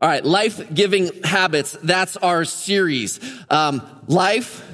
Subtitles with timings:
[0.00, 1.76] All right, life giving habits.
[1.82, 3.18] That's our series.
[3.50, 4.64] Um, life,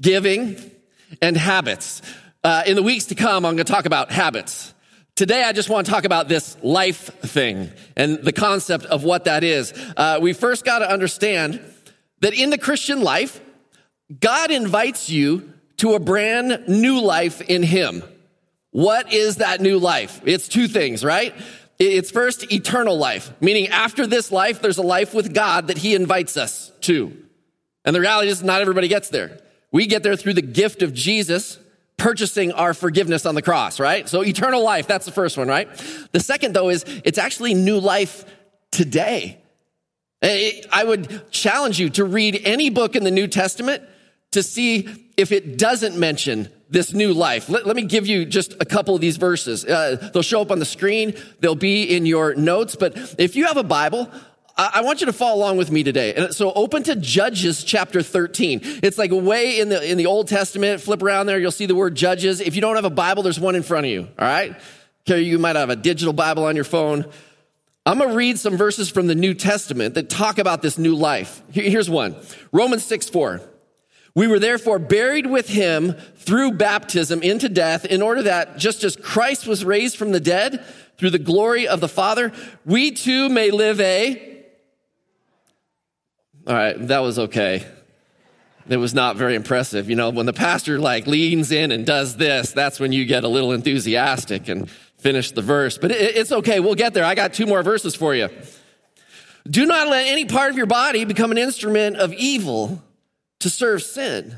[0.00, 0.56] giving,
[1.20, 2.00] and habits.
[2.44, 4.72] Uh, in the weeks to come, I'm going to talk about habits.
[5.16, 9.24] Today, I just want to talk about this life thing and the concept of what
[9.24, 9.74] that is.
[9.96, 11.60] Uh, we first got to understand
[12.20, 13.40] that in the Christian life,
[14.20, 18.04] God invites you to a brand new life in Him.
[18.70, 20.20] What is that new life?
[20.24, 21.34] It's two things, right?
[21.78, 25.94] It's first eternal life, meaning after this life, there's a life with God that He
[25.94, 27.16] invites us to.
[27.84, 29.40] And the reality is, not everybody gets there.
[29.72, 31.58] We get there through the gift of Jesus
[31.98, 34.08] purchasing our forgiveness on the cross, right?
[34.08, 35.68] So eternal life, that's the first one, right?
[36.12, 38.24] The second, though, is it's actually new life
[38.70, 39.38] today.
[40.22, 43.82] I would challenge you to read any book in the New Testament
[44.32, 47.48] to see if it doesn't mention this new life.
[47.48, 49.64] Let, let, me give you just a couple of these verses.
[49.64, 51.14] Uh, they'll show up on the screen.
[51.40, 52.76] They'll be in your notes.
[52.76, 54.10] But if you have a Bible,
[54.56, 56.14] I, want you to follow along with me today.
[56.14, 58.60] And so open to Judges chapter 13.
[58.82, 60.80] It's like way in the, in the Old Testament.
[60.80, 61.38] Flip around there.
[61.38, 62.40] You'll see the word Judges.
[62.40, 64.08] If you don't have a Bible, there's one in front of you.
[64.18, 64.56] All right.
[65.06, 65.22] Okay.
[65.22, 67.04] You might have a digital Bible on your phone.
[67.84, 70.96] I'm going to read some verses from the New Testament that talk about this new
[70.96, 71.40] life.
[71.52, 72.16] Here's one.
[72.50, 73.40] Romans 6, 4.
[74.16, 78.96] We were therefore buried with him through baptism into death in order that just as
[78.96, 80.64] Christ was raised from the dead
[80.96, 82.32] through the glory of the Father,
[82.64, 84.42] we too may live a.
[86.46, 87.66] All right, that was okay.
[88.70, 89.90] It was not very impressive.
[89.90, 93.22] You know, when the pastor like leans in and does this, that's when you get
[93.22, 95.76] a little enthusiastic and finish the verse.
[95.76, 96.58] But it's okay.
[96.58, 97.04] We'll get there.
[97.04, 98.30] I got two more verses for you.
[99.46, 102.82] Do not let any part of your body become an instrument of evil
[103.46, 104.36] to serve sin.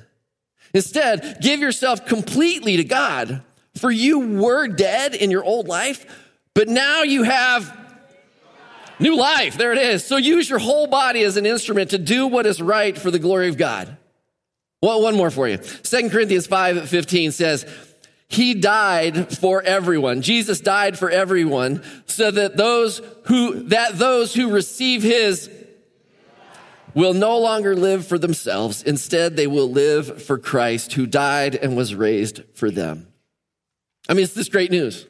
[0.74, 3.42] Instead, give yourself completely to God,
[3.76, 6.04] for you were dead in your old life,
[6.54, 7.74] but now you have
[8.98, 9.56] new life.
[9.56, 10.04] There it is.
[10.04, 13.18] So use your whole body as an instrument to do what is right for the
[13.18, 13.96] glory of God.
[14.82, 15.58] Well, one more for you.
[15.82, 17.66] Second Corinthians 5 15 says,
[18.28, 20.20] He died for everyone.
[20.20, 25.48] Jesus died for everyone so that those who, that those who receive His
[26.98, 28.82] will no longer live for themselves.
[28.82, 33.06] Instead, they will live for Christ who died and was raised for them.
[34.08, 35.06] I mean, it's this great news.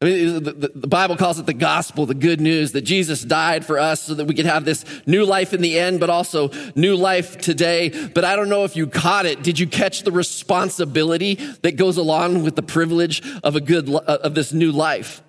[0.00, 3.66] I mean, the, the, Bible calls it the gospel, the good news that Jesus died
[3.66, 6.50] for us so that we could have this new life in the end, but also
[6.74, 7.90] new life today.
[8.08, 9.42] But I don't know if you caught it.
[9.42, 13.98] Did you catch the responsibility that goes along with the privilege of a good, uh,
[13.98, 15.22] of this new life?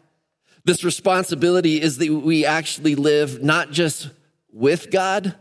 [0.64, 4.10] This responsibility is that we actually live not just
[4.54, 5.36] with God,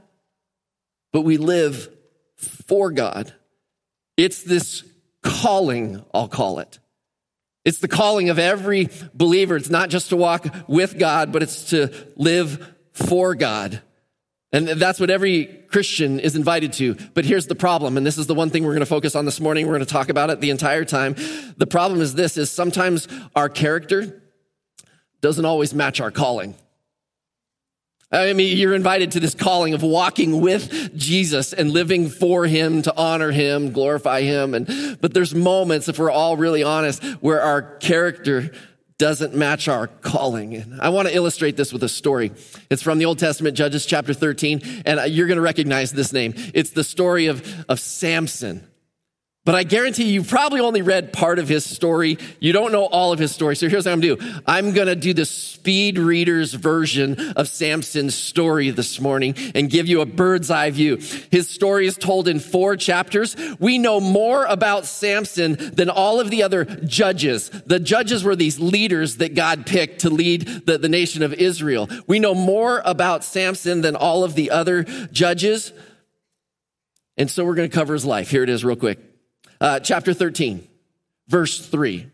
[1.12, 1.88] but we live
[2.36, 3.32] for God.
[4.16, 4.84] It's this
[5.22, 6.78] calling, I'll call it.
[7.64, 9.56] It's the calling of every believer.
[9.56, 13.82] It's not just to walk with God, but it's to live for God.
[14.52, 16.96] And that's what every Christian is invited to.
[17.14, 19.24] But here's the problem, and this is the one thing we're going to focus on
[19.24, 19.66] this morning.
[19.66, 21.14] We're going to talk about it the entire time.
[21.56, 23.06] The problem is this is sometimes
[23.36, 24.22] our character
[25.20, 26.56] doesn't always match our calling.
[28.12, 32.82] I mean, you're invited to this calling of walking with Jesus and living for him
[32.82, 34.54] to honor him, glorify him.
[34.54, 38.50] And, but there's moments, if we're all really honest, where our character
[38.98, 40.56] doesn't match our calling.
[40.56, 42.32] And I want to illustrate this with a story.
[42.68, 46.34] It's from the Old Testament, Judges chapter 13, and you're going to recognize this name.
[46.52, 48.66] It's the story of, of Samson.
[49.46, 52.18] But I guarantee you probably only read part of his story.
[52.40, 53.56] You don't know all of his story.
[53.56, 54.40] So here's what I'm gonna do.
[54.46, 60.02] I'm gonna do the speed reader's version of Samson's story this morning and give you
[60.02, 60.96] a bird's eye view.
[61.30, 63.34] His story is told in four chapters.
[63.58, 67.48] We know more about Samson than all of the other judges.
[67.48, 71.88] The judges were these leaders that God picked to lead the, the nation of Israel.
[72.06, 75.72] We know more about Samson than all of the other judges.
[77.16, 78.30] And so we're gonna cover his life.
[78.30, 79.09] Here it is real quick.
[79.60, 80.66] Uh, chapter 13,
[81.28, 82.06] verse 3.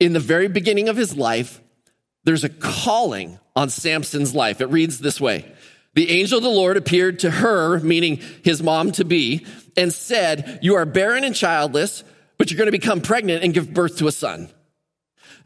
[0.00, 1.60] In the very beginning of his life,
[2.24, 4.60] there's a calling on Samson's life.
[4.60, 5.52] It reads this way
[5.94, 9.46] The angel of the Lord appeared to her, meaning his mom to be,
[9.76, 12.04] and said, You are barren and childless,
[12.38, 14.48] but you're going to become pregnant and give birth to a son.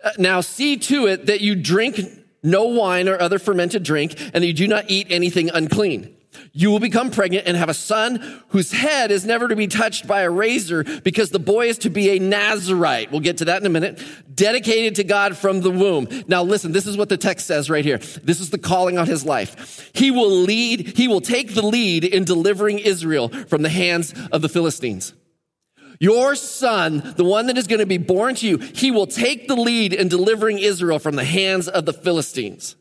[0.05, 2.00] Uh, now see to it that you drink
[2.43, 6.16] no wine or other fermented drink, and that you do not eat anything unclean.
[6.53, 10.06] You will become pregnant and have a son whose head is never to be touched
[10.06, 13.11] by a razor because the boy is to be a Nazarite.
[13.11, 14.03] We'll get to that in a minute.
[14.35, 16.09] Dedicated to God from the womb.
[16.29, 17.99] Now listen, this is what the text says right here.
[17.99, 19.91] This is the calling on his life.
[19.94, 24.43] He will lead, he will take the lead in delivering Israel from the hands of
[24.43, 25.15] the Philistines.
[25.99, 29.49] Your son, the one that is going to be born to you, he will take
[29.49, 32.77] the lead in delivering Israel from the hands of the Philistines.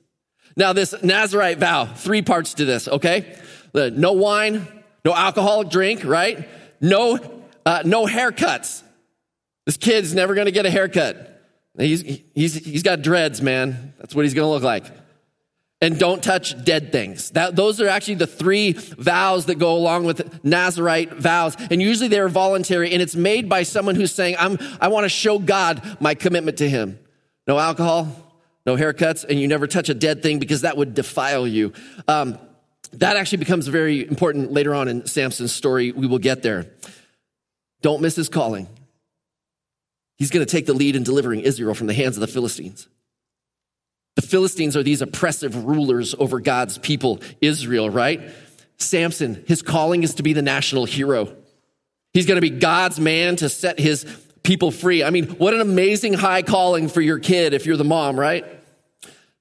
[0.58, 3.38] Now, this Nazarite vow, three parts to this, okay?
[3.74, 4.66] No wine,
[5.04, 6.48] no alcoholic drink, right?
[6.80, 7.20] No,
[7.66, 8.84] uh, no haircuts.
[9.66, 11.44] This kid's never going to get a haircut.
[11.78, 13.94] He's, he's, he's got dreads, man.
[13.98, 14.86] That's what he's going to look like.
[15.82, 17.32] And don't touch dead things.
[17.32, 21.58] That, those are actually the three vows that go along with Nazarite vows.
[21.70, 25.10] And usually they're voluntary and it's made by someone who's saying, I'm, I want to
[25.10, 26.98] show God my commitment to him.
[27.46, 28.08] No alcohol,
[28.66, 31.74] no haircuts, and you never touch a dead thing because that would defile you.
[32.08, 32.40] Um,
[32.94, 35.92] that actually becomes very important later on in Samson's story.
[35.92, 36.68] We will get there.
[37.82, 38.68] Don't miss his calling.
[40.18, 42.88] He's going to take the lead in delivering Israel from the hands of the Philistines.
[44.16, 48.22] The Philistines are these oppressive rulers over God's people, Israel, right?
[48.78, 51.36] Samson, his calling is to be the national hero.
[52.14, 54.06] He's going to be God's man to set his
[54.42, 55.04] people free.
[55.04, 58.46] I mean, what an amazing high calling for your kid if you're the mom, right?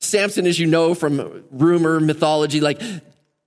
[0.04, 2.80] Samson, as you know from rumor, mythology, like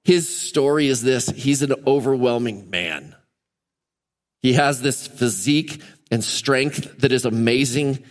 [0.03, 3.15] his story is this he's an overwhelming man.
[4.41, 8.03] He has this physique and strength that is amazing.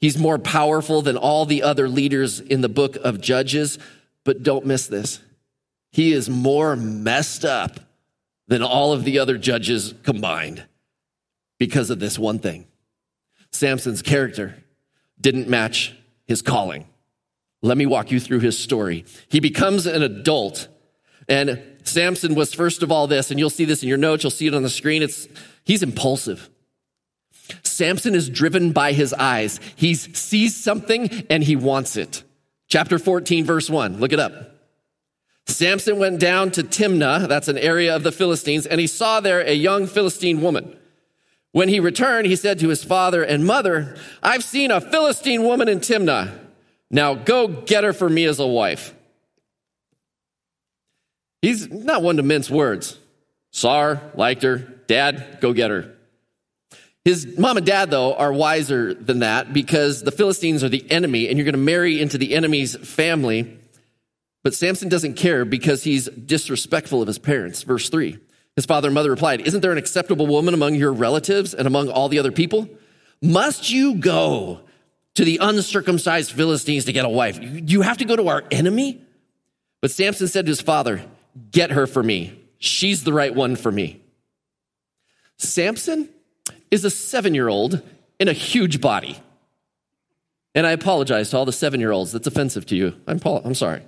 [0.00, 3.78] He's more powerful than all the other leaders in the book of Judges,
[4.24, 5.20] but don't miss this.
[5.92, 7.80] He is more messed up
[8.48, 10.64] than all of the other judges combined
[11.58, 12.66] because of this one thing.
[13.52, 14.56] Samson's character
[15.20, 15.94] didn't match
[16.26, 16.86] his calling.
[17.62, 19.04] Let me walk you through his story.
[19.28, 20.68] He becomes an adult,
[21.28, 24.30] and Samson was first of all this, and you'll see this in your notes, you'll
[24.30, 25.02] see it on the screen.
[25.02, 25.28] It's
[25.64, 26.50] he's impulsive.
[27.62, 29.60] Samson is driven by his eyes.
[29.76, 32.24] He sees something and he wants it.
[32.68, 33.98] Chapter 14, verse 1.
[33.98, 34.56] Look it up.
[35.46, 39.40] Samson went down to Timnah, that's an area of the Philistines, and he saw there
[39.40, 40.76] a young Philistine woman.
[41.52, 45.68] When he returned, he said to his father and mother, I've seen a Philistine woman
[45.68, 46.45] in Timnah.
[46.90, 48.94] Now go get her for me as a wife.
[51.42, 52.98] He's not one to mince words.
[53.52, 55.94] Saw her, liked her, dad, go get her.
[57.04, 61.28] His mom and dad, though, are wiser than that because the Philistines are the enemy
[61.28, 63.58] and you're going to marry into the enemy's family.
[64.42, 67.62] But Samson doesn't care because he's disrespectful of his parents.
[67.62, 68.18] Verse 3.
[68.56, 71.90] His father and mother replied, Isn't there an acceptable woman among your relatives and among
[71.90, 72.68] all the other people?
[73.22, 74.62] Must you go
[75.16, 77.38] to the uncircumcised Philistines to get a wife?
[77.42, 79.02] You have to go to our enemy?
[79.80, 81.04] But Samson said to his father,
[81.50, 82.40] Get her for me.
[82.58, 84.00] She's the right one for me.
[85.36, 86.08] Samson
[86.70, 87.82] is a seven year old
[88.18, 89.18] in a huge body.
[90.54, 92.12] And I apologize to all the seven year olds.
[92.12, 92.94] That's offensive to you.
[93.06, 93.82] I'm, Paul, I'm sorry.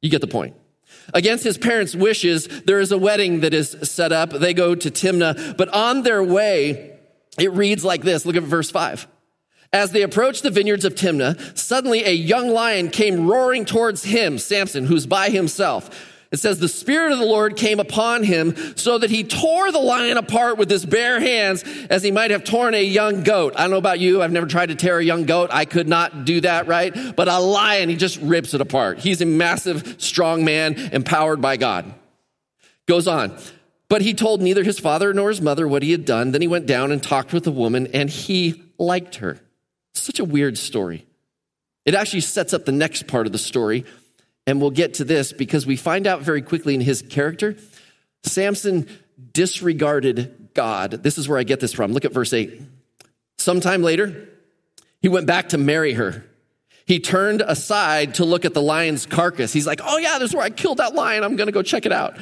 [0.00, 0.54] You get the point.
[1.14, 4.30] Against his parents' wishes, there is a wedding that is set up.
[4.30, 6.98] They go to Timnah, but on their way,
[7.38, 8.24] it reads like this.
[8.24, 9.08] Look at verse five.
[9.72, 14.38] As they approached the vineyards of Timnah, suddenly a young lion came roaring towards him,
[14.38, 16.08] Samson, who's by himself.
[16.30, 19.78] It says, the Spirit of the Lord came upon him so that he tore the
[19.78, 23.52] lion apart with his bare hands as he might have torn a young goat.
[23.54, 24.22] I don't know about you.
[24.22, 25.50] I've never tried to tear a young goat.
[25.52, 27.14] I could not do that, right?
[27.14, 28.98] But a lion, he just rips it apart.
[28.98, 31.92] He's a massive, strong man empowered by God.
[32.86, 33.36] Goes on.
[33.90, 36.32] But he told neither his father nor his mother what he had done.
[36.32, 39.38] Then he went down and talked with the woman and he liked her.
[39.94, 41.06] Such a weird story.
[41.84, 43.84] It actually sets up the next part of the story
[44.46, 47.56] and we'll get to this because we find out very quickly in his character,
[48.24, 48.88] Samson
[49.32, 50.90] disregarded God.
[50.90, 51.92] This is where I get this from.
[51.92, 52.60] Look at verse 8.
[53.38, 54.28] Sometime later,
[55.00, 56.24] he went back to marry her.
[56.86, 59.52] He turned aside to look at the lion's carcass.
[59.52, 61.22] He's like, oh, yeah, this is where I killed that lion.
[61.22, 62.18] I'm going to go check it out.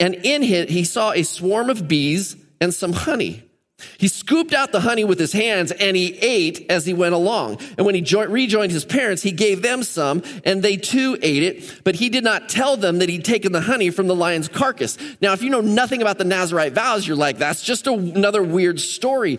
[0.00, 3.47] And in it, he saw a swarm of bees and some honey.
[3.96, 7.58] He scooped out the honey with his hands and he ate as he went along.
[7.76, 11.82] And when he rejoined his parents, he gave them some and they too ate it,
[11.84, 14.98] but he did not tell them that he'd taken the honey from the lion's carcass.
[15.20, 18.42] Now, if you know nothing about the Nazarite vows, you're like, that's just a, another
[18.42, 19.38] weird story.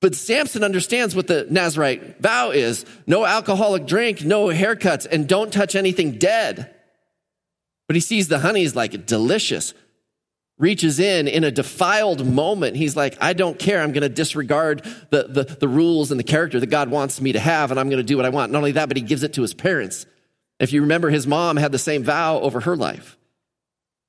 [0.00, 5.52] But Samson understands what the Nazarite vow is no alcoholic drink, no haircuts, and don't
[5.52, 6.74] touch anything dead.
[7.86, 9.74] But he sees the honey is like delicious
[10.58, 12.76] reaches in in a defiled moment.
[12.76, 13.82] He's like, I don't care.
[13.82, 17.32] I'm going to disregard the, the, the, rules and the character that God wants me
[17.32, 18.52] to have, and I'm going to do what I want.
[18.52, 20.06] Not only that, but he gives it to his parents.
[20.58, 23.18] If you remember, his mom had the same vow over her life.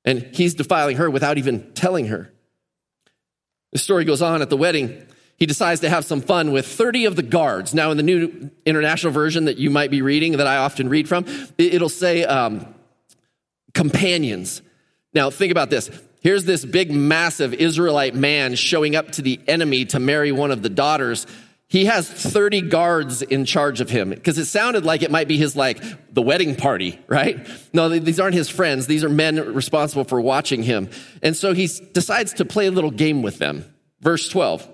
[0.05, 2.31] And he's defiling her without even telling her.
[3.73, 5.05] The story goes on at the wedding.
[5.35, 7.73] He decides to have some fun with 30 of the guards.
[7.73, 11.09] Now, in the New International Version that you might be reading, that I often read
[11.09, 11.25] from,
[11.57, 12.73] it'll say um,
[13.73, 14.61] companions.
[15.13, 15.91] Now, think about this.
[16.27, 20.61] Here's this big, massive Israelite man showing up to the enemy to marry one of
[20.61, 21.25] the daughters.
[21.69, 25.37] He has 30 guards in charge of him because it sounded like it might be
[25.37, 25.81] his, like,
[26.13, 27.47] the wedding party, right?
[27.71, 28.87] No, these aren't his friends.
[28.87, 30.89] These are men responsible for watching him.
[31.23, 33.63] And so he decides to play a little game with them.
[34.01, 34.69] Verse 12.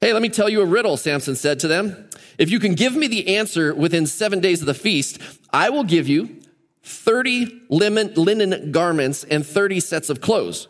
[0.00, 2.10] Hey, let me tell you a riddle, Samson said to them.
[2.38, 5.20] If you can give me the answer within seven days of the feast,
[5.52, 6.40] I will give you
[6.82, 10.66] 30 linen garments and 30 sets of clothes.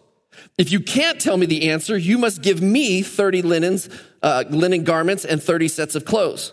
[0.57, 3.88] If you can't tell me the answer, you must give me 30 linens,
[4.23, 6.52] uh, linen garments and 30 sets of clothes.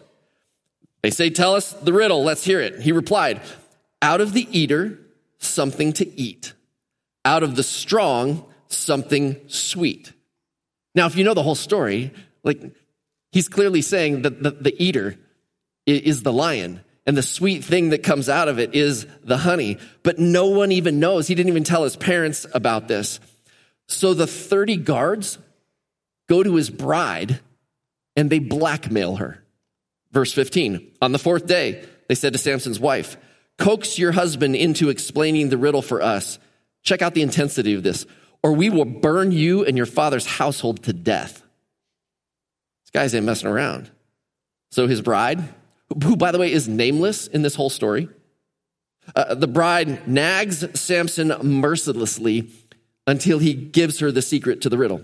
[1.01, 2.23] They say, Tell us the riddle.
[2.23, 2.81] Let's hear it.
[2.81, 3.41] He replied,
[4.01, 4.99] Out of the eater,
[5.39, 6.53] something to eat.
[7.23, 10.13] Out of the strong, something sweet.
[10.93, 12.13] Now, if you know the whole story,
[12.43, 12.61] like,
[13.31, 15.17] he's clearly saying that the, the eater
[15.85, 19.77] is the lion and the sweet thing that comes out of it is the honey.
[20.03, 21.27] But no one even knows.
[21.27, 23.19] He didn't even tell his parents about this.
[23.87, 25.37] So the 30 guards
[26.27, 27.39] go to his bride
[28.15, 29.43] and they blackmail her.
[30.11, 33.17] Verse 15 On the fourth day, they said to Samson's wife,
[33.57, 36.39] Coax your husband into explaining the riddle for us.
[36.83, 38.05] Check out the intensity of this,
[38.43, 41.41] or we will burn you and your father's household to death
[42.83, 43.89] This guys ain't messing around.
[44.71, 45.41] So his bride,
[46.03, 48.09] who, by the way, is nameless in this whole story,
[49.15, 52.49] uh, the bride nags Samson mercilessly
[53.07, 55.01] until he gives her the secret to the riddle.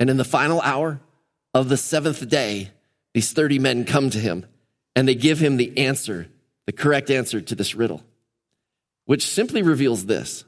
[0.00, 1.00] And in the final hour
[1.52, 2.70] of the seventh day,
[3.12, 4.46] these 30 men come to him
[4.96, 6.28] and they give him the answer,
[6.66, 8.02] the correct answer to this riddle,
[9.06, 10.44] which simply reveals this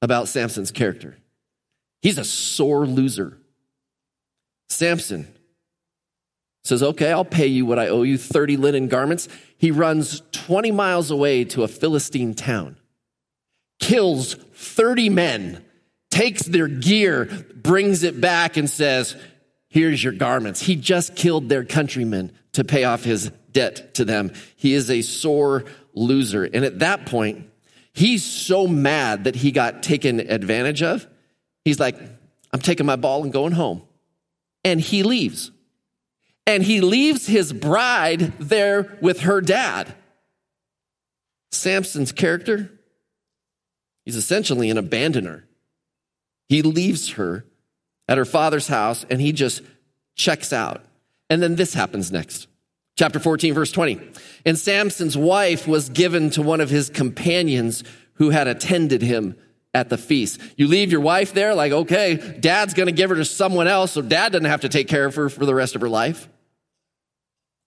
[0.00, 1.16] about Samson's character.
[2.00, 3.38] He's a sore loser.
[4.68, 5.28] Samson
[6.64, 9.28] says, Okay, I'll pay you what I owe you 30 linen garments.
[9.58, 12.76] He runs 20 miles away to a Philistine town,
[13.78, 15.64] kills 30 men,
[16.12, 17.24] takes their gear,
[17.56, 19.16] brings it back, and says,
[19.68, 20.60] Here's your garments.
[20.60, 24.32] He just killed their countrymen to pay off his debt to them.
[24.54, 25.64] He is a sore
[25.94, 26.44] loser.
[26.44, 27.48] And at that point,
[27.94, 31.06] he's so mad that he got taken advantage of.
[31.64, 31.96] He's like,
[32.52, 33.82] I'm taking my ball and going home.
[34.62, 35.50] And he leaves
[36.46, 39.94] and he leaves his bride there with her dad.
[41.50, 42.70] Samson's character,
[44.04, 45.44] he's essentially an abandoner.
[46.48, 47.44] He leaves her
[48.08, 49.62] at her father's house and he just
[50.14, 50.84] checks out.
[51.30, 52.46] And then this happens next.
[52.98, 54.00] Chapter 14, verse 20.
[54.44, 57.84] And Samson's wife was given to one of his companions
[58.14, 59.36] who had attended him
[59.74, 60.40] at the feast.
[60.56, 64.02] You leave your wife there, like, okay, dad's gonna give her to someone else, so
[64.02, 66.28] dad doesn't have to take care of her for the rest of her life.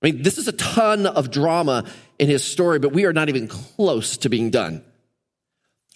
[0.03, 1.85] I mean, this is a ton of drama
[2.19, 4.83] in his story, but we are not even close to being done.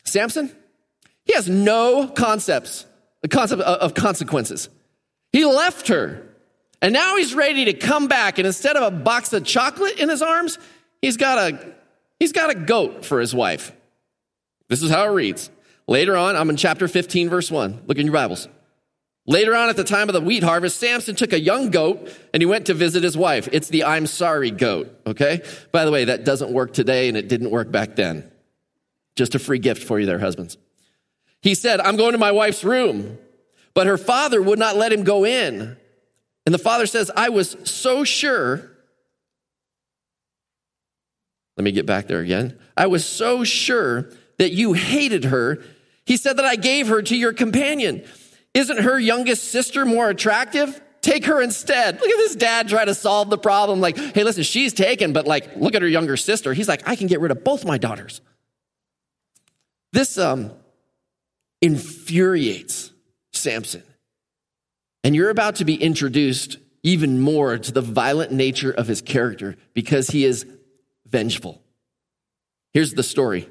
[0.03, 0.51] Samson,
[1.29, 2.87] he has no concepts,
[3.21, 4.67] the concept of consequences.
[5.31, 6.27] He left her,
[6.81, 8.39] and now he's ready to come back.
[8.39, 10.57] And instead of a box of chocolate in his arms,
[11.03, 11.75] he's got a
[12.19, 13.71] he's got a goat for his wife.
[14.69, 15.51] This is how it reads.
[15.87, 17.83] Later on, I'm in chapter 15, verse 1.
[17.85, 18.47] Look in your Bibles.
[19.27, 22.41] Later on, at the time of the wheat harvest, Samson took a young goat and
[22.41, 23.47] he went to visit his wife.
[23.51, 25.43] It's the I'm sorry goat, okay?
[25.71, 28.31] By the way, that doesn't work today and it didn't work back then.
[29.15, 30.57] Just a free gift for you there, husbands.
[31.41, 33.17] He said, I'm going to my wife's room,
[33.73, 35.77] but her father would not let him go in.
[36.45, 38.71] And the father says, I was so sure.
[41.57, 42.57] Let me get back there again.
[42.75, 45.61] I was so sure that you hated her.
[46.05, 48.03] He said that I gave her to your companion.
[48.53, 50.81] Isn't her youngest sister more attractive?
[51.01, 51.99] Take her instead.
[51.99, 53.79] Look at this dad try to solve the problem.
[53.79, 56.53] Like, hey, listen, she's taken, but like, look at her younger sister.
[56.53, 58.21] He's like, I can get rid of both my daughters.
[59.93, 60.51] This um,
[61.61, 62.91] infuriates
[63.33, 63.83] Samson.
[65.03, 69.55] And you're about to be introduced even more to the violent nature of his character
[69.73, 70.45] because he is
[71.05, 71.61] vengeful.
[72.73, 73.47] Here's the story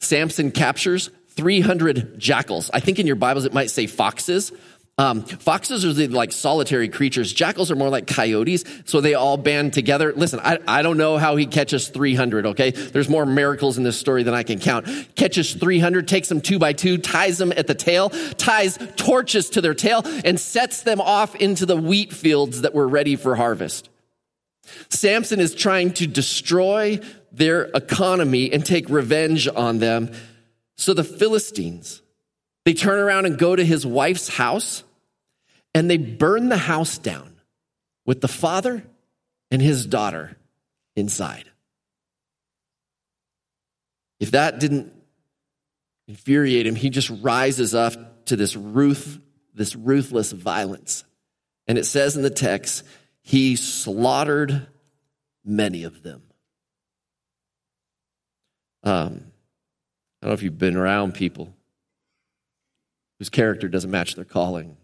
[0.00, 2.70] Samson captures 300 jackals.
[2.72, 4.52] I think in your Bibles it might say foxes.
[5.00, 7.32] Um, foxes are the like solitary creatures.
[7.32, 10.12] Jackals are more like coyotes, so they all band together.
[10.14, 12.70] Listen, I, I don't know how he catches 300, okay?
[12.70, 14.86] There's more miracles in this story than I can count.
[15.14, 19.62] Catches 300, takes them two by two, ties them at the tail, ties torches to
[19.62, 23.88] their tail, and sets them off into the wheat fields that were ready for harvest.
[24.90, 27.00] Samson is trying to destroy
[27.32, 30.12] their economy and take revenge on them
[30.76, 32.02] so the Philistines
[32.66, 34.84] They turn around and go to his wife's house
[35.74, 37.40] and they burn the house down
[38.06, 38.84] with the father
[39.50, 40.36] and his daughter
[40.96, 41.44] inside.
[44.18, 44.92] If that didn't
[46.08, 49.18] infuriate him, he just rises up to this ruth,
[49.54, 51.04] this ruthless violence.
[51.66, 52.84] And it says in the text,
[53.22, 54.66] he slaughtered
[55.44, 56.22] many of them.
[58.82, 59.24] Um,
[60.20, 61.54] I don't know if you've been around people
[63.18, 64.76] whose character doesn't match their calling.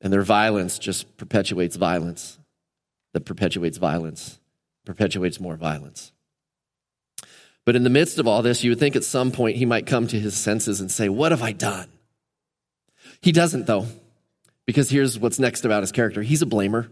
[0.00, 2.38] And their violence just perpetuates violence,
[3.12, 4.40] that perpetuates violence,
[4.84, 6.12] perpetuates more violence.
[7.66, 9.86] But in the midst of all this, you would think at some point he might
[9.86, 11.88] come to his senses and say, What have I done?
[13.20, 13.86] He doesn't, though,
[14.66, 16.88] because here's what's next about his character he's a blamer.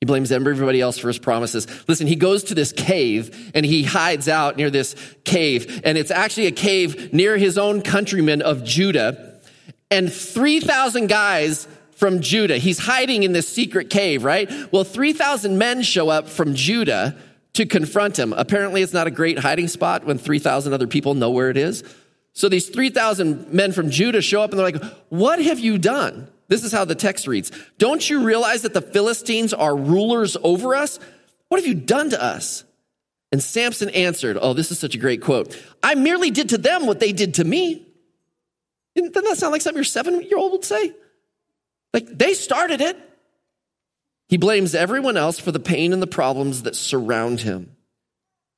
[0.00, 1.68] He blames everybody else for his promises.
[1.86, 5.80] Listen, he goes to this cave and he hides out near this cave.
[5.84, 9.40] And it's actually a cave near his own countrymen of Judah.
[9.92, 11.68] And 3,000 guys
[12.02, 12.58] from Judah.
[12.58, 14.50] He's hiding in this secret cave, right?
[14.72, 17.16] Well, 3,000 men show up from Judah
[17.52, 18.32] to confront him.
[18.32, 21.84] Apparently, it's not a great hiding spot when 3,000 other people know where it is.
[22.32, 26.28] So these 3,000 men from Judah show up and they're like, What have you done?
[26.48, 27.52] This is how the text reads.
[27.78, 30.98] Don't you realize that the Philistines are rulers over us?
[31.50, 32.64] What have you done to us?
[33.30, 35.56] And Samson answered, Oh, this is such a great quote.
[35.84, 37.86] I merely did to them what they did to me.
[38.96, 40.92] Doesn't that sound like something your seven year old would say?
[41.92, 42.96] Like they started it.
[44.28, 47.76] He blames everyone else for the pain and the problems that surround him.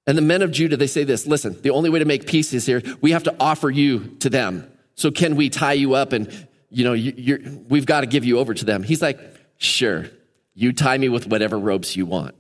[0.07, 2.53] And the men of Judah, they say this listen, the only way to make peace
[2.53, 4.71] is here, we have to offer you to them.
[4.95, 8.41] So can we tie you up and you know, you, we've got to give you
[8.41, 8.83] over to them.
[8.83, 9.21] He's like,
[9.59, 10.07] sure,
[10.55, 12.35] you tie me with whatever ropes you want.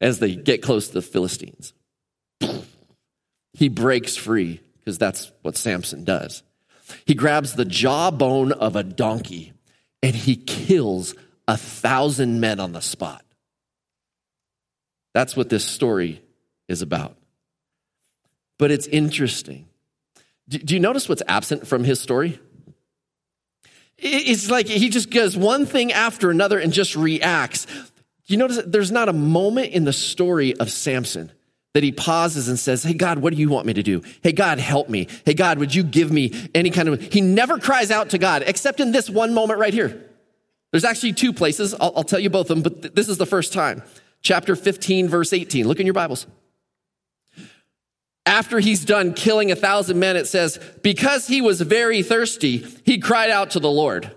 [0.00, 1.72] As they get close to the Philistines,
[3.52, 6.44] he breaks free because that's what Samson does.
[7.04, 9.52] He grabs the jawbone of a donkey
[10.02, 11.14] and he kills
[11.48, 13.24] a thousand men on the spot.
[15.12, 16.22] That's what this story
[16.68, 17.16] is about.
[18.58, 19.66] But it's interesting.
[20.48, 22.38] Do, you notice what's absent from his story?
[23.96, 27.66] It's like he just goes one thing after another and just reacts.
[28.26, 31.30] You notice there's not a moment in the story of Samson
[31.74, 34.00] that he pauses and says, Hey, God, what do you want me to do?
[34.22, 35.08] Hey, God, help me.
[35.26, 37.00] Hey, God, would you give me any kind of.
[37.00, 40.08] He never cries out to God, except in this one moment right here.
[40.70, 41.74] There's actually two places.
[41.74, 43.82] I'll, I'll tell you both of them, but th- this is the first time.
[44.22, 45.68] Chapter 15, verse 18.
[45.68, 46.26] Look in your Bibles.
[48.26, 52.98] After he's done killing a thousand men, it says, because he was very thirsty, he
[52.98, 54.10] cried out to the Lord.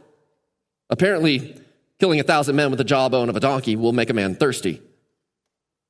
[0.89, 1.59] Apparently,
[1.99, 4.81] killing a thousand men with the jawbone of a donkey will make a man thirsty.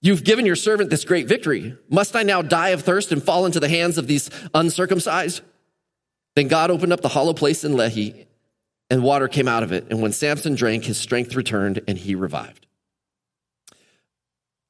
[0.01, 1.75] You've given your servant this great victory.
[1.89, 5.41] Must I now die of thirst and fall into the hands of these uncircumcised?
[6.35, 8.27] Then God opened up the hollow place in Lehi,
[8.91, 9.87] and water came out of it.
[9.89, 12.67] And when Samson drank, his strength returned and he revived.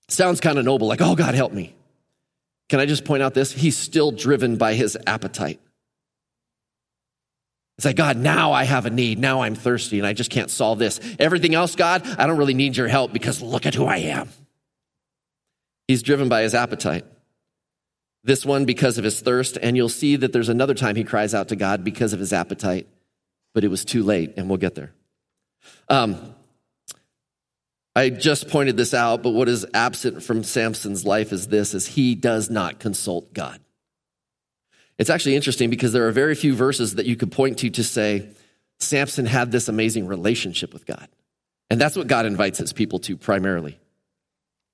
[0.08, 1.76] Sounds kind of noble, like, oh, God, help me.
[2.70, 3.52] Can I just point out this?
[3.52, 5.60] He's still driven by his appetite.
[7.78, 9.20] It's like, God, now I have a need.
[9.20, 11.00] Now I'm thirsty and I just can't solve this.
[11.20, 14.30] Everything else, God, I don't really need your help because look at who I am.
[15.88, 17.06] He's driven by his appetite.
[18.24, 19.58] This one because of his thirst.
[19.62, 22.34] And you'll see that there's another time he cries out to God because of his
[22.34, 22.88] appetite,
[23.54, 24.94] but it was too late, and we'll get there.
[25.90, 26.36] Um,
[27.96, 31.88] I just pointed this out, but what is absent from Samson's life is this is
[31.88, 33.60] he does not consult God.
[35.00, 37.84] It's actually interesting because there are very few verses that you could point to to
[37.84, 38.30] say
[38.80, 41.08] Samson had this amazing relationship with God.
[41.70, 43.80] And that's what God invites his people to primarily.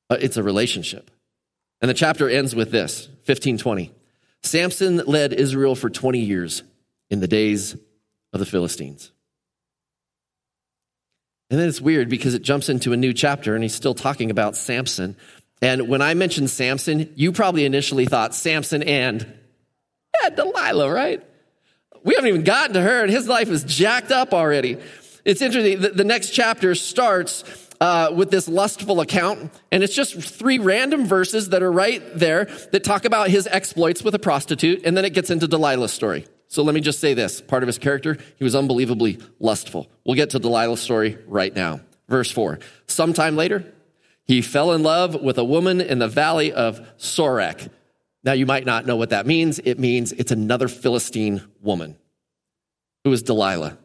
[0.09, 1.09] Uh, it's a relationship.
[1.81, 3.91] And the chapter ends with this 1520.
[4.41, 6.63] Samson led Israel for 20 years
[7.09, 7.75] in the days
[8.33, 9.11] of the Philistines.
[11.49, 14.31] And then it's weird because it jumps into a new chapter and he's still talking
[14.31, 15.15] about Samson.
[15.61, 19.31] And when I mentioned Samson, you probably initially thought Samson and
[20.21, 21.23] yeah, Delilah, right?
[22.03, 24.77] We haven't even gotten to her and his life is jacked up already.
[25.25, 25.79] It's interesting.
[25.79, 27.43] The, the next chapter starts
[27.83, 32.45] uh, with this lustful account, and it's just three random verses that are right there
[32.71, 36.25] that talk about his exploits with a prostitute, and then it gets into Delilah's story.
[36.47, 39.89] So let me just say this part of his character, he was unbelievably lustful.
[40.05, 41.81] We'll get to Delilah's story right now.
[42.07, 42.59] Verse 4.
[42.87, 43.65] Sometime later,
[44.23, 47.69] he fell in love with a woman in the valley of Sorek.
[48.23, 49.59] Now, you might not know what that means.
[49.59, 51.97] It means it's another Philistine woman
[53.03, 53.77] who is Delilah.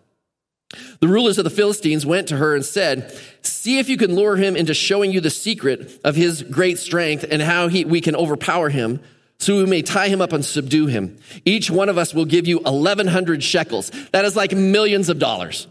[1.00, 4.36] The rulers of the Philistines went to her and said, See if you can lure
[4.36, 8.14] him into showing you the secret of his great strength and how he, we can
[8.14, 9.00] overpower him
[9.38, 11.16] so we may tie him up and subdue him.
[11.44, 13.90] Each one of us will give you 1,100 shekels.
[14.12, 15.68] That is like millions of dollars.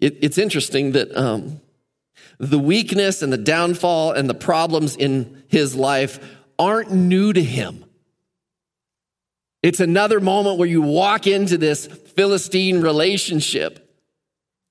[0.00, 1.60] It, it's interesting that um,
[2.38, 6.20] the weakness and the downfall and the problems in his life
[6.58, 7.84] aren't new to him.
[9.62, 13.84] It's another moment where you walk into this Philistine relationship.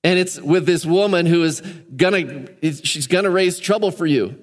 [0.04, 1.60] And it's with this woman who is
[1.94, 4.42] gonna, she's gonna raise trouble for you.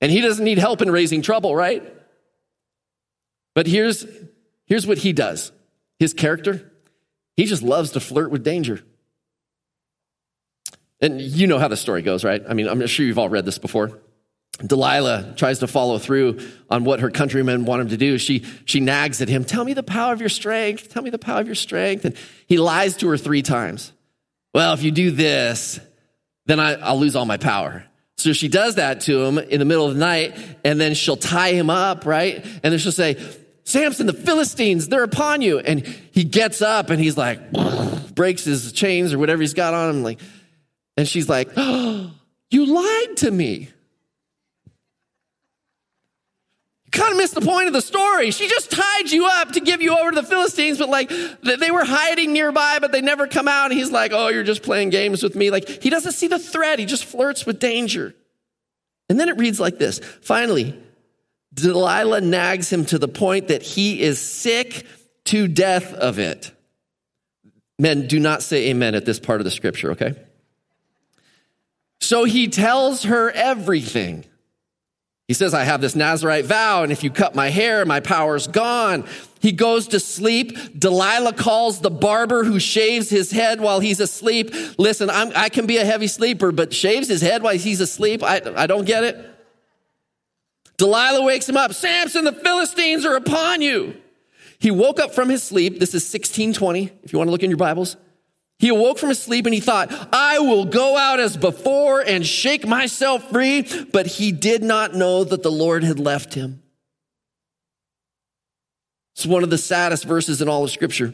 [0.00, 1.82] And he doesn't need help in raising trouble, right?
[3.54, 4.04] But here's,
[4.66, 5.52] here's what he does
[6.00, 6.72] his character,
[7.36, 8.82] he just loves to flirt with danger.
[11.00, 12.42] And you know how the story goes, right?
[12.48, 14.00] I mean, I'm sure you've all read this before.
[14.66, 18.18] Delilah tries to follow through on what her countrymen want him to do.
[18.18, 20.90] She, she nags at him, Tell me the power of your strength.
[20.90, 22.04] Tell me the power of your strength.
[22.04, 23.92] And he lies to her three times.
[24.54, 25.80] Well, if you do this,
[26.46, 27.84] then I, I'll lose all my power.
[28.18, 31.16] So she does that to him in the middle of the night, and then she'll
[31.16, 32.44] tie him up, right?
[32.44, 33.16] And then she'll say,
[33.64, 35.58] Samson, the Philistines, they're upon you.
[35.58, 37.40] And he gets up and he's like,
[38.14, 40.02] breaks his chains or whatever he's got on him.
[40.02, 40.20] Like,
[40.96, 42.10] and she's like, oh,
[42.52, 43.70] You lied to me.
[46.92, 48.30] Kind of missed the point of the story.
[48.30, 51.10] She just tied you up to give you over to the Philistines, but like
[51.42, 53.70] they were hiding nearby, but they never come out.
[53.70, 55.50] And he's like, Oh, you're just playing games with me.
[55.50, 56.78] Like he doesn't see the threat.
[56.78, 58.14] He just flirts with danger.
[59.08, 59.98] And then it reads like this.
[59.98, 60.78] Finally,
[61.54, 64.86] Delilah nags him to the point that he is sick
[65.24, 66.50] to death of it.
[67.78, 70.14] Men, do not say amen at this part of the scripture, okay?
[72.00, 74.24] So he tells her everything.
[75.32, 78.46] He says, I have this Nazarite vow, and if you cut my hair, my power's
[78.46, 79.06] gone.
[79.40, 80.78] He goes to sleep.
[80.78, 84.54] Delilah calls the barber who shaves his head while he's asleep.
[84.76, 88.22] Listen, I'm, i can be a heavy sleeper, but shaves his head while he's asleep?
[88.22, 89.26] I, I don't get it.
[90.76, 91.72] Delilah wakes him up.
[91.72, 93.96] Samson, the Philistines are upon you.
[94.58, 95.80] He woke up from his sleep.
[95.80, 97.96] This is 1620, if you want to look in your Bibles.
[98.62, 102.24] He awoke from his sleep and he thought, I will go out as before and
[102.24, 103.66] shake myself free.
[103.92, 106.62] But he did not know that the Lord had left him.
[109.16, 111.12] It's one of the saddest verses in all of Scripture.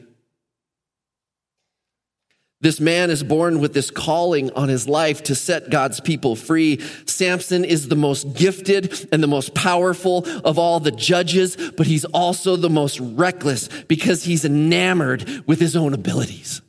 [2.60, 6.80] This man is born with this calling on his life to set God's people free.
[7.06, 12.04] Samson is the most gifted and the most powerful of all the judges, but he's
[12.04, 16.60] also the most reckless because he's enamored with his own abilities.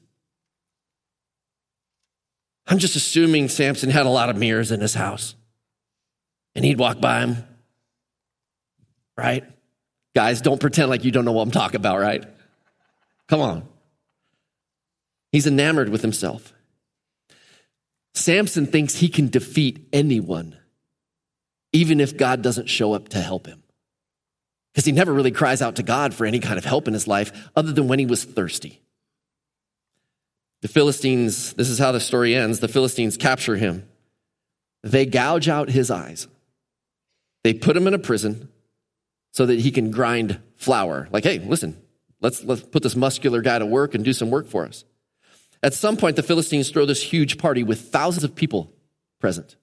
[2.70, 5.36] I'm just assuming Samson had a lot of mirrors in his house.
[6.56, 7.38] And he'd walk by him.
[9.18, 9.44] Right?
[10.16, 12.24] Guys, don't pretend like you don't know what I'm talking about, right?
[13.28, 13.68] Come on.
[15.32, 16.54] He's enamored with himself.
[18.14, 20.58] Samson thinks he can defeat anyone,
[21.74, 23.64] even if God doesn't show up to help him.
[24.74, 27.08] Because he never really cries out to God for any kind of help in his
[27.08, 28.82] life other than when he was thirsty.
[30.62, 33.88] The Philistines, this is how the story ends the Philistines capture him.
[34.84, 36.28] They gouge out his eyes.
[37.44, 38.50] They put him in a prison
[39.32, 41.08] so that he can grind flour.
[41.12, 41.82] Like, hey, listen,
[42.22, 44.84] let's, let's put this muscular guy to work and do some work for us.
[45.62, 48.72] At some point, the Philistines throw this huge party with thousands of people
[49.20, 49.56] present.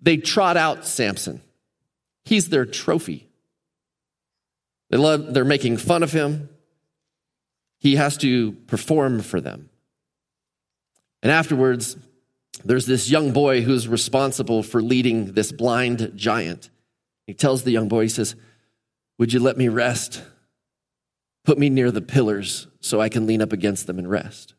[0.00, 1.42] They trot out Samson.
[2.24, 3.28] He's their trophy.
[4.90, 6.48] They love, they're making fun of him.
[7.78, 9.70] He has to perform for them.
[11.22, 11.96] And afterwards,
[12.64, 16.70] there's this young boy who's responsible for leading this blind giant.
[17.26, 18.34] He tells the young boy, he says,
[19.18, 20.22] Would you let me rest?
[21.44, 24.54] Put me near the pillars so I can lean up against them and rest.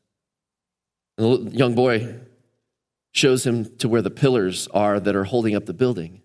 [1.17, 2.15] And the young boy
[3.11, 6.21] shows him to where the pillars are that are holding up the building.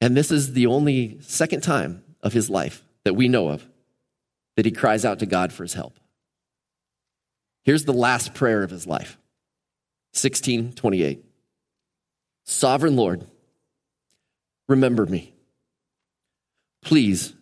[0.00, 3.66] And this is the only second time of his life that we know of
[4.56, 5.98] that he cries out to God for his help.
[7.68, 9.18] Here's the last prayer of his life
[10.14, 11.22] 1628.
[12.46, 13.26] Sovereign Lord,
[14.70, 15.34] remember me.
[16.80, 17.34] Please,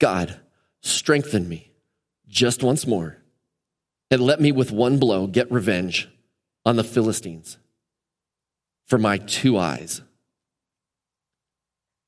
[0.00, 0.40] God,
[0.82, 1.70] strengthen me
[2.26, 3.18] just once more
[4.10, 6.08] and let me with one blow get revenge
[6.66, 7.56] on the Philistines
[8.88, 10.02] for my two eyes.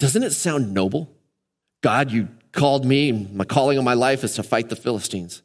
[0.01, 1.15] Doesn't it sound noble?
[1.81, 5.45] God, you called me, my calling on my life is to fight the Philistines.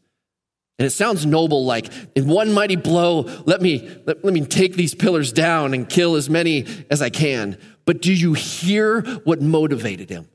[0.79, 4.75] And it sounds noble, like in one mighty blow, let me, let, let, me take
[4.75, 7.57] these pillars down and kill as many as I can.
[7.85, 10.27] But do you hear what motivated him?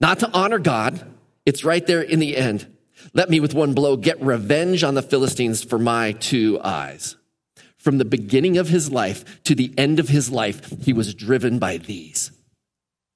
[0.00, 1.14] Not to honor God.
[1.44, 2.66] It's right there in the end.
[3.12, 7.16] Let me with one blow get revenge on the Philistines for my two eyes.
[7.76, 11.58] From the beginning of his life to the end of his life, he was driven
[11.58, 12.30] by these.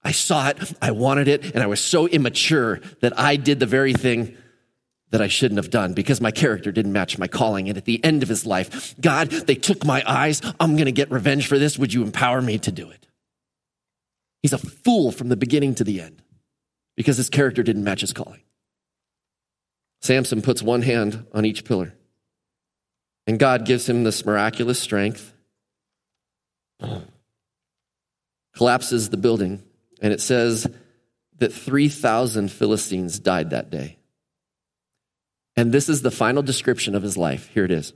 [0.03, 3.67] I saw it, I wanted it, and I was so immature that I did the
[3.67, 4.37] very thing
[5.11, 7.69] that I shouldn't have done because my character didn't match my calling.
[7.69, 10.41] And at the end of his life, God, they took my eyes.
[10.59, 11.79] I'm going to get revenge for this.
[11.79, 13.07] Would you empower me to do it?
[14.43, 16.23] He's a fool from the beginning to the end
[16.97, 18.41] because his character didn't match his calling.
[20.01, 21.93] Samson puts one hand on each pillar,
[23.27, 25.35] and God gives him this miraculous strength,
[28.55, 29.63] collapses the building,
[30.01, 30.67] and it says
[31.39, 33.99] that 3,000 Philistines died that day.
[35.61, 37.49] And this is the final description of his life.
[37.49, 37.93] Here it is.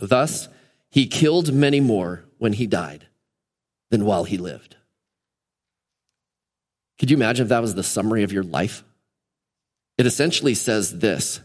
[0.00, 0.48] Thus,
[0.90, 3.06] he killed many more when he died
[3.92, 4.74] than while he lived.
[6.98, 8.82] Could you imagine if that was the summary of your life?
[9.98, 11.38] It essentially says this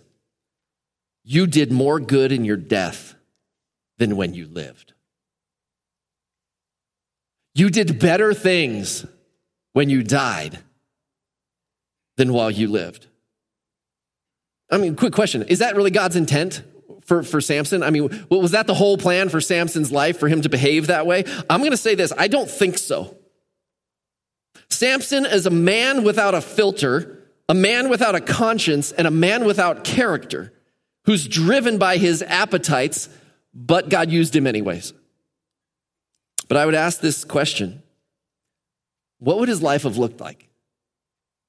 [1.23, 3.13] You did more good in your death
[3.99, 4.93] than when you lived.
[7.53, 9.05] You did better things
[9.73, 10.57] when you died
[12.17, 13.05] than while you lived.
[14.69, 15.43] I mean, quick question.
[15.43, 16.61] Is that really God's intent
[17.01, 17.81] for, for Samson?
[17.81, 21.07] I mean, was that the whole plan for Samson's life for him to behave that
[21.07, 21.23] way?
[21.49, 23.15] I'm going to say this I don't think so.
[24.69, 29.45] Samson is a man without a filter, a man without a conscience, and a man
[29.45, 30.53] without character
[31.05, 33.09] who's driven by his appetites,
[33.53, 34.93] but God used him anyways.
[36.47, 37.81] But I would ask this question
[39.17, 40.47] What would his life have looked like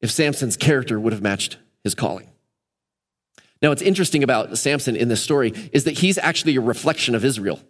[0.00, 2.29] if Samson's character would have matched his calling?
[3.62, 7.24] Now, what's interesting about Samson in this story is that he's actually a reflection of
[7.24, 7.60] Israel.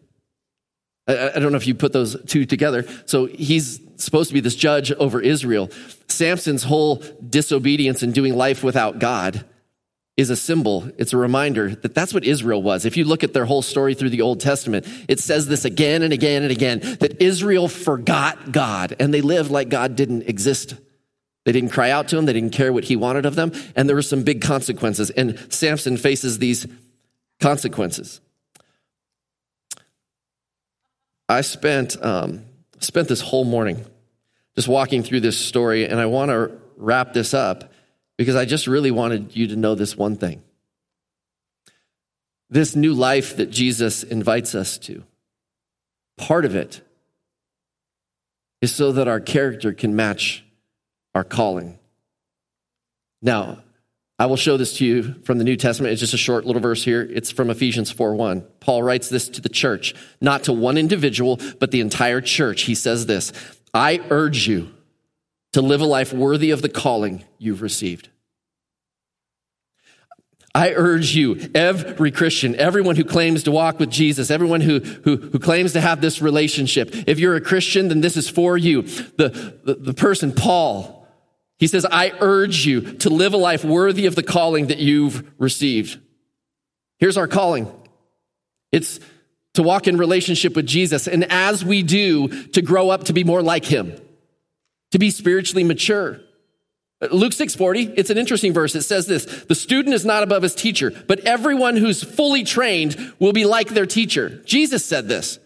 [1.08, 2.84] I, I don't know if you put those two together.
[3.06, 5.70] So he's supposed to be this judge over Israel.
[6.08, 9.44] Samson's whole disobedience and doing life without God
[10.16, 10.90] is a symbol.
[10.98, 12.84] It's a reminder that that's what Israel was.
[12.84, 16.02] If you look at their whole story through the Old Testament, it says this again
[16.02, 20.74] and again and again that Israel forgot God and they lived like God didn't exist.
[21.44, 22.26] They didn't cry out to him.
[22.26, 23.52] They didn't care what he wanted of them.
[23.74, 25.10] And there were some big consequences.
[25.10, 26.66] And Samson faces these
[27.40, 28.20] consequences.
[31.28, 32.44] I spent, um,
[32.80, 33.84] spent this whole morning
[34.56, 37.72] just walking through this story, and I want to wrap this up
[38.18, 40.42] because I just really wanted you to know this one thing.
[42.50, 45.04] This new life that Jesus invites us to,
[46.18, 46.82] part of it
[48.60, 50.44] is so that our character can match
[51.20, 51.78] our calling.
[53.20, 53.58] Now,
[54.18, 55.92] I will show this to you from the New Testament.
[55.92, 57.02] It's just a short little verse here.
[57.02, 58.42] It's from Ephesians 4 1.
[58.60, 62.62] Paul writes this to the church, not to one individual, but the entire church.
[62.62, 63.34] He says this
[63.74, 64.72] I urge you
[65.52, 68.08] to live a life worthy of the calling you've received.
[70.54, 75.16] I urge you, every Christian, everyone who claims to walk with Jesus, everyone who, who,
[75.16, 78.82] who claims to have this relationship, if you're a Christian, then this is for you.
[78.82, 80.99] The, the, the person, Paul,
[81.60, 85.30] he says, I urge you to live a life worthy of the calling that you've
[85.38, 86.00] received.
[86.98, 87.70] Here's our calling.
[88.72, 88.98] It's
[89.54, 91.06] to walk in relationship with Jesus.
[91.06, 93.94] And as we do, to grow up to be more like him,
[94.92, 96.20] to be spiritually mature.
[97.10, 98.74] Luke 6:40, it's an interesting verse.
[98.74, 103.12] It says this, the student is not above his teacher, but everyone who's fully trained
[103.18, 104.42] will be like their teacher.
[104.46, 105.38] Jesus said this.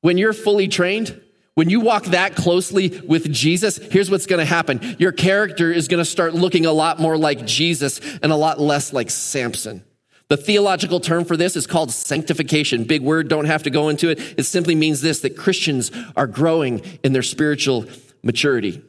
[0.00, 1.20] When you're fully trained,
[1.54, 4.96] when you walk that closely with Jesus, here's what's going to happen.
[4.98, 8.60] Your character is going to start looking a lot more like Jesus and a lot
[8.60, 9.84] less like Samson.
[10.28, 12.84] The theological term for this is called sanctification.
[12.84, 14.18] Big word, don't have to go into it.
[14.38, 17.84] It simply means this, that Christians are growing in their spiritual
[18.22, 18.82] maturity.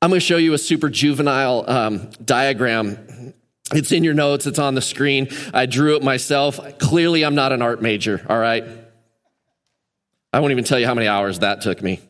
[0.00, 3.34] I'm going to show you a super juvenile um, diagram.
[3.74, 4.46] It's in your notes.
[4.46, 5.28] It's on the screen.
[5.52, 6.78] I drew it myself.
[6.78, 8.24] Clearly, I'm not an art major.
[8.28, 8.64] All right.
[10.32, 12.00] I won't even tell you how many hours that took me.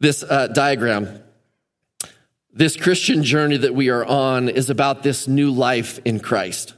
[0.00, 1.22] This uh, diagram,
[2.52, 6.74] this Christian journey that we are on, is about this new life in Christ.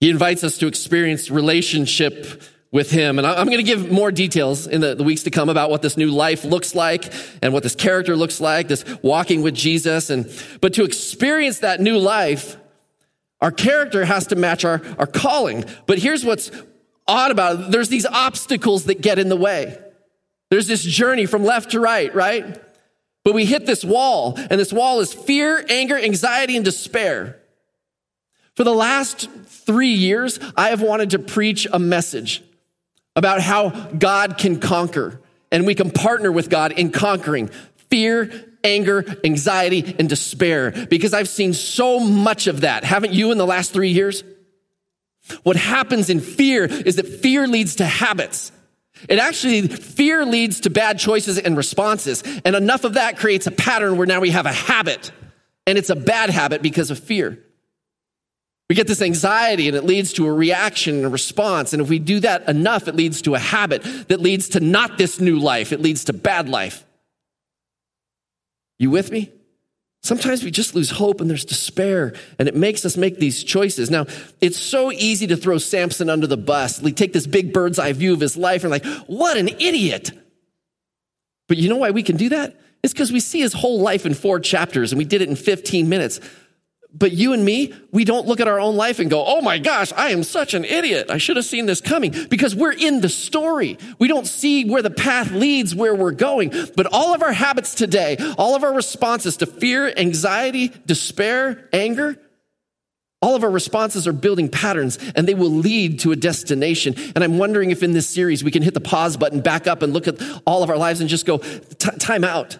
[0.00, 3.18] He invites us to experience relationship with him.
[3.18, 5.82] And I'm going to give more details in the, the, weeks to come about what
[5.82, 10.08] this new life looks like and what this character looks like, this walking with Jesus.
[10.08, 10.28] And,
[10.60, 12.56] but to experience that new life,
[13.42, 15.64] our character has to match our, our calling.
[15.86, 16.50] But here's what's
[17.30, 17.70] about it.
[17.70, 19.78] There's these obstacles that get in the way.
[20.50, 22.60] There's this journey from left to right, right?
[23.24, 27.38] But we hit this wall, and this wall is fear, anger, anxiety, and despair.
[28.54, 32.42] For the last three years, I have wanted to preach a message
[33.14, 35.20] about how God can conquer,
[35.50, 37.48] and we can partner with God in conquering
[37.88, 38.30] fear,
[38.64, 42.84] anger, anxiety, and despair, because I've seen so much of that.
[42.84, 44.24] Haven't you in the last three years?
[45.42, 48.52] What happens in fear is that fear leads to habits.
[49.08, 52.22] It actually, fear leads to bad choices and responses.
[52.44, 55.10] And enough of that creates a pattern where now we have a habit.
[55.66, 57.38] And it's a bad habit because of fear.
[58.68, 61.72] We get this anxiety and it leads to a reaction and a response.
[61.72, 64.98] And if we do that enough, it leads to a habit that leads to not
[64.98, 66.84] this new life, it leads to bad life.
[68.78, 69.30] You with me?
[70.02, 73.88] Sometimes we just lose hope and there's despair and it makes us make these choices.
[73.88, 74.06] Now,
[74.40, 76.82] it's so easy to throw Samson under the bus.
[76.82, 80.10] We take this big bird's eye view of his life and like, what an idiot.
[81.48, 82.58] But you know why we can do that?
[82.82, 85.36] It's because we see his whole life in four chapters and we did it in
[85.36, 86.18] 15 minutes.
[86.94, 89.58] But you and me, we don't look at our own life and go, oh my
[89.58, 91.10] gosh, I am such an idiot.
[91.10, 93.78] I should have seen this coming because we're in the story.
[93.98, 96.52] We don't see where the path leads, where we're going.
[96.76, 102.18] But all of our habits today, all of our responses to fear, anxiety, despair, anger,
[103.22, 106.94] all of our responses are building patterns and they will lead to a destination.
[107.14, 109.80] And I'm wondering if in this series we can hit the pause button, back up
[109.80, 112.58] and look at all of our lives and just go, time out.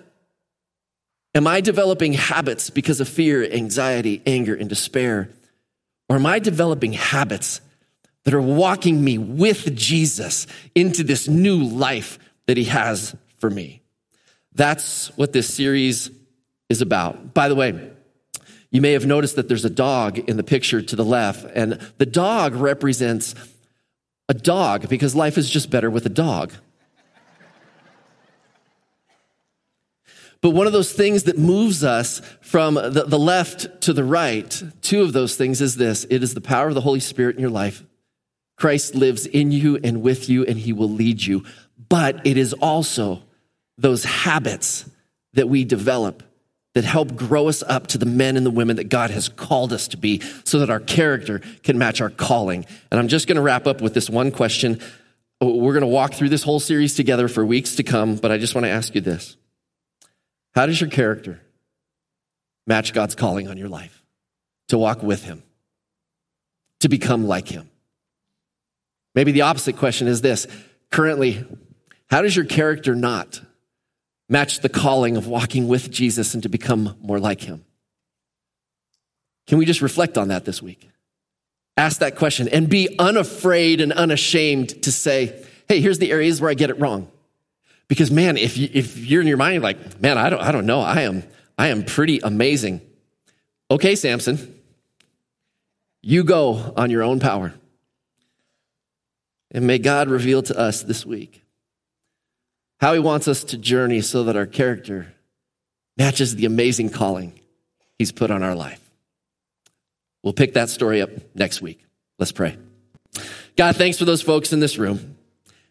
[1.35, 5.31] Am I developing habits because of fear, anxiety, anger, and despair?
[6.09, 7.61] Or am I developing habits
[8.25, 13.81] that are walking me with Jesus into this new life that he has for me?
[14.55, 16.11] That's what this series
[16.69, 17.33] is about.
[17.33, 17.91] By the way,
[18.71, 21.79] you may have noticed that there's a dog in the picture to the left, and
[21.99, 23.35] the dog represents
[24.29, 26.53] a dog because life is just better with a dog.
[30.43, 34.63] But one of those things that moves us from the, the, left to the right,
[34.83, 37.41] two of those things is this it is the power of the Holy Spirit in
[37.41, 37.85] your life.
[38.57, 41.45] Christ lives in you and with you, and he will lead you.
[41.89, 43.23] But it is also
[43.79, 44.89] those habits
[45.35, 46.23] that we develop
[46.75, 49.73] that help grow us up to the men and the women that God has called
[49.73, 52.67] us to be so that our character can match our calling.
[52.91, 54.81] And I'm just going to wrap up with this one question.
[55.41, 58.39] We're going to walk through this whole series together for weeks to come, but I
[58.39, 59.37] just want to ask you this.
[60.55, 61.41] How does your character
[62.67, 64.05] match God's calling on your life?
[64.69, 65.43] To walk with Him,
[66.81, 67.69] to become like Him.
[69.15, 70.47] Maybe the opposite question is this
[70.91, 71.45] currently,
[72.09, 73.43] how does your character not
[74.31, 77.67] match the calling of walking with Jesus and to become more like Him?
[79.47, 80.89] Can we just reflect on that this week?
[81.77, 86.51] Ask that question and be unafraid and unashamed to say, hey, here's the areas where
[86.51, 87.12] I get it wrong.
[87.89, 90.67] Because man, if you, if you're in your mind like, man, I don't I don't
[90.67, 91.23] know, I am
[91.59, 92.81] I am pretty amazing.
[93.71, 94.59] Okay, Samson,
[96.03, 97.55] you go on your own power.
[99.51, 101.45] And may God reveal to us this week
[102.81, 105.15] how he wants us to journey so that our character
[105.97, 107.39] matches the amazing calling
[107.99, 108.81] he's put on our life.
[110.23, 111.85] We'll pick that story up next week.
[112.19, 112.57] Let's pray.
[113.57, 115.17] God, thanks for those folks in this room.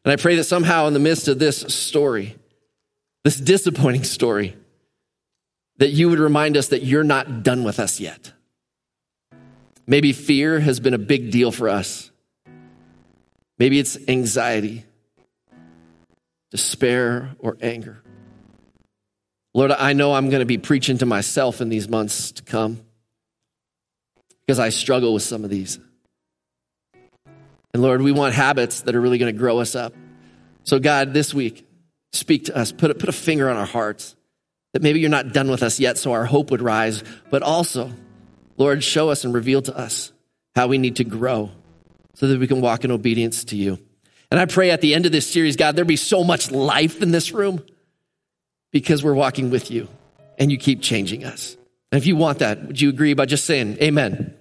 [0.03, 2.35] And I pray that somehow in the midst of this story,
[3.23, 4.55] this disappointing story,
[5.77, 8.33] that you would remind us that you're not done with us yet.
[9.87, 12.11] Maybe fear has been a big deal for us.
[13.57, 14.85] Maybe it's anxiety,
[16.49, 18.01] despair, or anger.
[19.53, 22.81] Lord, I know I'm going to be preaching to myself in these months to come
[24.41, 25.79] because I struggle with some of these.
[27.73, 29.93] And Lord, we want habits that are really going to grow us up.
[30.63, 31.67] So, God, this week,
[32.11, 32.71] speak to us.
[32.71, 34.15] Put a, put a finger on our hearts
[34.73, 37.03] that maybe you're not done with us yet, so our hope would rise.
[37.29, 37.91] But also,
[38.57, 40.13] Lord, show us and reveal to us
[40.55, 41.51] how we need to grow
[42.15, 43.79] so that we can walk in obedience to you.
[44.29, 47.01] And I pray at the end of this series, God, there be so much life
[47.01, 47.63] in this room
[48.71, 49.87] because we're walking with you
[50.37, 51.57] and you keep changing us.
[51.91, 54.33] And if you want that, would you agree by just saying amen?